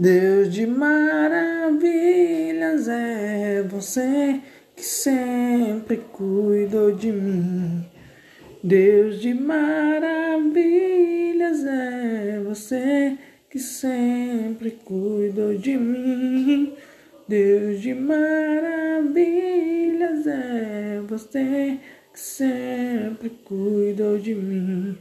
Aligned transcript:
Deus 0.00 0.48
de 0.50 0.66
maravilhas 0.66 1.68
é 2.88 3.62
você 3.68 4.40
que 4.74 4.82
sempre 4.82 5.98
cuidou 5.98 6.92
de 6.92 7.12
mim. 7.12 7.84
Deus 8.64 9.20
de 9.20 9.34
maravilhas 9.34 10.46
é 11.66 12.40
você 12.42 13.18
que 13.50 13.58
sempre 13.58 14.70
cuidou 14.70 15.58
de 15.58 15.76
mim. 15.76 16.72
Deus 17.28 17.82
de 17.82 17.92
maravilhas 17.92 19.06
é 20.26 21.02
você 21.06 21.78
que 22.10 22.18
sempre 22.18 23.28
cuidou 23.28 24.16
de 24.16 24.34
mim. 24.34 24.96